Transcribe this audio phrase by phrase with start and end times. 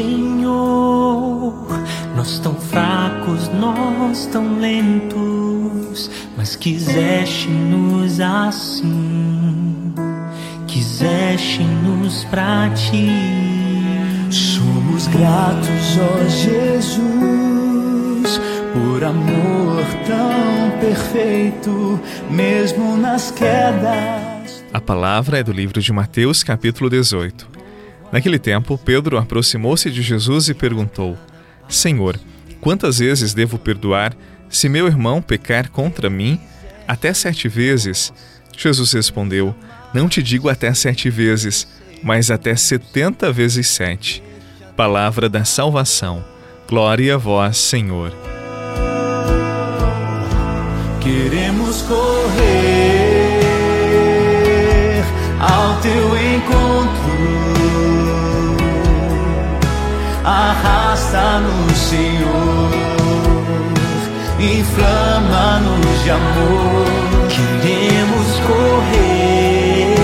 [0.00, 1.52] Senhor.
[2.16, 9.92] Nós tão fracos, nós tão lentos, mas quiseste-nos assim,
[10.66, 13.10] quiseste-nos pra ti.
[14.30, 17.00] Somos gratos, ó Jesus,
[18.72, 24.64] por amor tão perfeito, mesmo nas quedas.
[24.72, 27.49] A palavra é do livro de Mateus, capítulo 18.
[28.12, 31.16] Naquele tempo, Pedro aproximou-se de Jesus e perguntou:
[31.68, 32.18] Senhor,
[32.60, 34.14] quantas vezes devo perdoar
[34.48, 36.40] se meu irmão pecar contra mim?
[36.86, 38.12] Até sete vezes?
[38.56, 39.54] Jesus respondeu:
[39.94, 41.68] Não te digo até sete vezes,
[42.02, 44.22] mas até setenta vezes sete.
[44.76, 46.24] Palavra da salvação.
[46.68, 48.12] Glória a vós, Senhor.
[51.00, 53.40] Queremos correr
[55.40, 57.49] ao teu encontro
[60.24, 62.70] arrasta-nos, Senhor,
[64.38, 66.86] inflama-nos de amor.
[67.28, 69.94] Queremos correr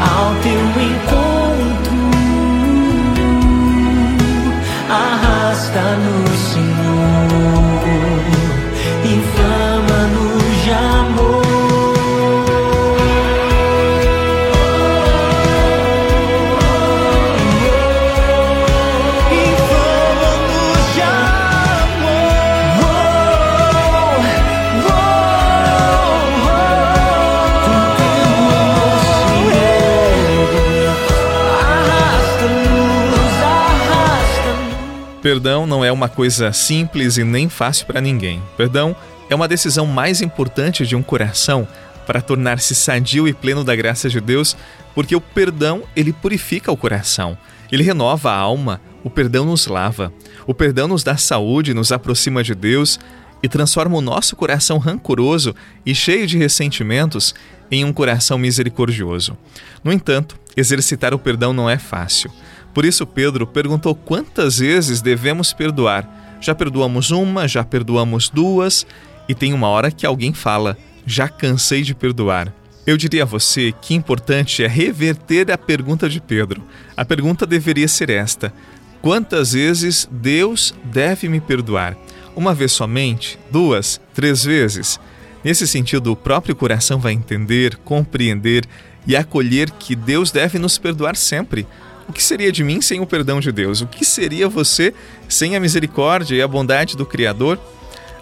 [0.00, 1.98] ao teu encontro,
[4.88, 7.32] arrasta-nos, Senhor,
[35.22, 38.42] Perdão não é uma coisa simples e nem fácil para ninguém.
[38.56, 38.94] Perdão
[39.30, 41.66] é uma decisão mais importante de um coração
[42.04, 44.56] para tornar-se sadio e pleno da graça de Deus,
[44.96, 47.38] porque o perdão, ele purifica o coração.
[47.70, 50.12] Ele renova a alma, o perdão nos lava.
[50.44, 52.98] O perdão nos dá saúde, nos aproxima de Deus
[53.42, 55.54] e transforma o nosso coração rancoroso
[55.86, 57.32] e cheio de ressentimentos
[57.70, 59.38] em um coração misericordioso.
[59.84, 62.30] No entanto, exercitar o perdão não é fácil.
[62.74, 66.38] Por isso, Pedro perguntou quantas vezes devemos perdoar.
[66.40, 68.86] Já perdoamos uma, já perdoamos duas,
[69.28, 72.52] e tem uma hora que alguém fala: já cansei de perdoar.
[72.84, 76.62] Eu diria a você que importante é reverter a pergunta de Pedro.
[76.96, 78.52] A pergunta deveria ser esta:
[79.00, 81.96] quantas vezes Deus deve me perdoar?
[82.34, 83.38] Uma vez somente?
[83.50, 84.00] Duas?
[84.14, 84.98] Três vezes?
[85.44, 88.64] Nesse sentido, o próprio coração vai entender, compreender
[89.06, 91.66] e acolher que Deus deve nos perdoar sempre
[92.12, 93.80] o que seria de mim sem o perdão de Deus?
[93.80, 94.92] O que seria você
[95.26, 97.58] sem a misericórdia e a bondade do Criador?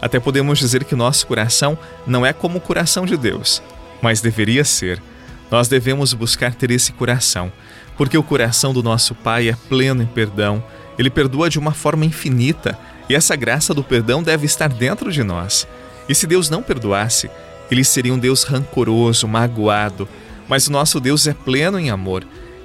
[0.00, 3.60] Até podemos dizer que nosso coração não é como o coração de Deus,
[4.00, 5.02] mas deveria ser.
[5.50, 7.52] Nós devemos buscar ter esse coração,
[7.96, 10.62] porque o coração do nosso Pai é pleno em perdão,
[10.96, 15.24] ele perdoa de uma forma infinita e essa graça do perdão deve estar dentro de
[15.24, 15.66] nós.
[16.08, 17.28] E se Deus não perdoasse,
[17.68, 20.08] ele seria um Deus rancoroso, magoado,
[20.46, 22.24] mas o nosso Deus é pleno em amor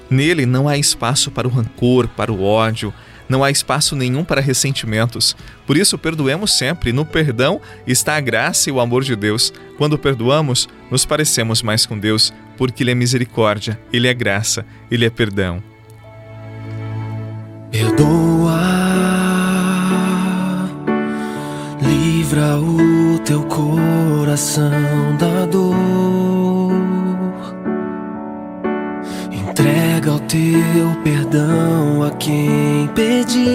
[0.09, 2.93] Nele não há espaço para o rancor, para o ódio,
[3.27, 5.35] não há espaço nenhum para ressentimentos.
[5.65, 6.93] Por isso, perdoemos sempre.
[6.93, 9.51] No perdão está a graça e o amor de Deus.
[9.77, 15.05] Quando perdoamos, nos parecemos mais com Deus, porque Ele é misericórdia, Ele é graça, Ele
[15.05, 15.61] é perdão.
[17.71, 18.61] Perdoa,
[21.81, 24.71] livra o teu coração
[25.19, 25.94] da dor
[30.35, 33.45] teu perdão a quem pediu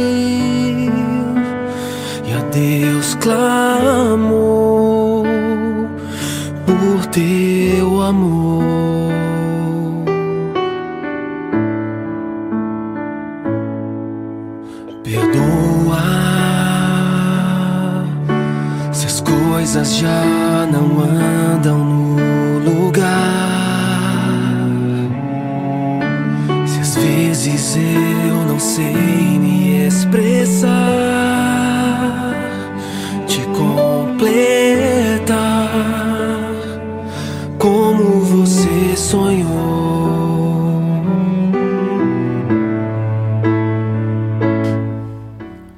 [2.25, 5.23] e a Deus clamou
[6.65, 9.13] por teu amor.
[15.05, 16.01] Perdoa
[18.91, 22.10] se as coisas já não andam no
[28.81, 30.71] sei me expressar,
[33.27, 35.29] te completar
[37.59, 39.51] como você sonhou.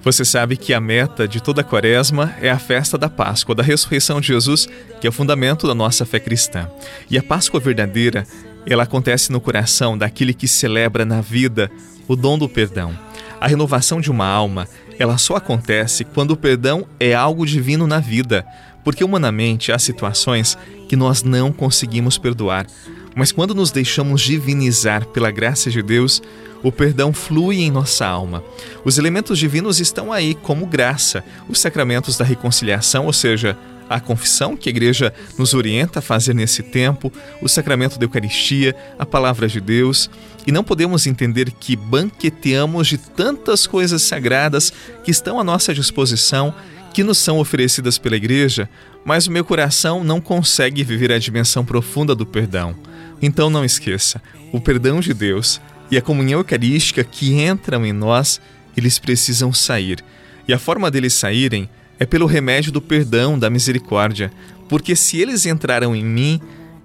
[0.04, 3.62] Você sabe que a meta de toda a quaresma é a festa da Páscoa, da
[3.62, 4.68] ressurreição de Jesus,
[5.00, 6.68] que é o fundamento da nossa fé cristã.
[7.08, 8.26] E a Páscoa verdadeira
[8.66, 11.70] ela acontece no coração daquele que celebra na vida
[12.08, 12.96] o dom do perdão.
[13.40, 14.68] A renovação de uma alma,
[14.98, 18.46] ela só acontece quando o perdão é algo divino na vida.
[18.84, 20.58] porque humanamente há situações
[20.88, 22.66] que nós não conseguimos perdoar.
[23.14, 26.22] Mas quando nos deixamos divinizar pela graça de Deus,
[26.62, 28.42] o perdão flui em nossa alma.
[28.84, 33.56] Os elementos divinos estão aí como graça, os sacramentos da reconciliação, ou seja,
[33.88, 38.74] a confissão que a igreja nos orienta a fazer nesse tempo, o sacramento da Eucaristia,
[38.98, 40.10] a palavra de Deus,
[40.46, 44.72] e não podemos entender que banqueteamos de tantas coisas sagradas
[45.04, 46.54] que estão à nossa disposição,
[46.92, 48.68] que nos são oferecidas pela igreja,
[49.04, 52.76] mas o meu coração não consegue viver a dimensão profunda do perdão.
[53.20, 54.20] Então não esqueça,
[54.52, 58.40] o perdão de Deus e a comunhão eucarística que entram em nós,
[58.76, 60.02] eles precisam sair.
[60.48, 61.68] E a forma deles saírem
[62.02, 64.32] é pelo remédio do perdão, da misericórdia,
[64.68, 66.40] porque se eles entraram em mim,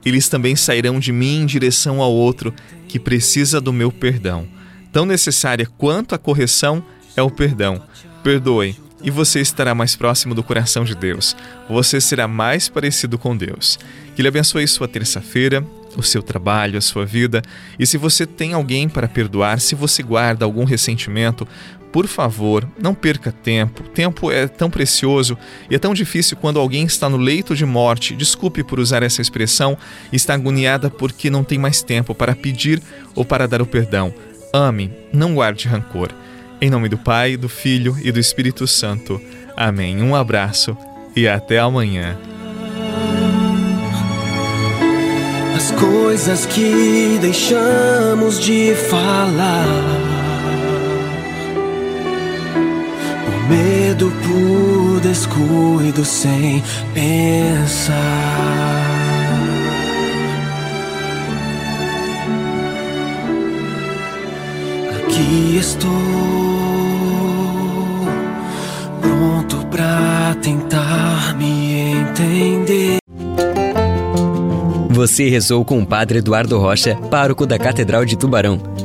[0.05, 2.53] eles também sairão de mim em direção ao outro
[2.87, 4.47] que precisa do meu perdão.
[4.93, 6.85] Tão necessária quanto a correção
[7.15, 7.81] é o perdão.
[8.21, 11.35] Perdoe, e você estará mais próximo do coração de Deus.
[11.67, 13.79] Você será mais parecido com Deus.
[14.15, 15.65] Que Ele abençoe sua terça-feira,
[15.95, 17.41] o seu trabalho, a sua vida.
[17.79, 21.47] E se você tem alguém para perdoar, se você guarda algum ressentimento,
[21.97, 23.81] por favor, não perca tempo.
[23.81, 25.35] Tempo é tão precioso
[25.67, 28.15] e é tão difícil quando alguém está no leito de morte.
[28.15, 29.75] Desculpe por usar essa expressão,
[30.13, 32.79] está agoniada porque não tem mais tempo para pedir
[33.15, 34.13] ou para dar o perdão.
[34.53, 36.09] Ame, não guarde rancor.
[36.61, 39.19] Em nome do Pai, do Filho e do Espírito Santo.
[39.55, 39.99] Amém.
[39.99, 40.77] Um abraço
[41.15, 42.15] e até amanhã.
[45.55, 50.06] As coisas que deixamos de falar.
[53.47, 56.63] Medo, por descuido, sem
[56.94, 57.94] pensar.
[65.05, 66.27] Aqui estou
[70.41, 72.97] tentar me entender.
[74.89, 78.76] Você rezou com o Padre Eduardo Rocha, pároco da Catedral de Tubarão.